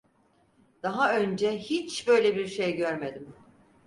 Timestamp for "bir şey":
2.35-2.75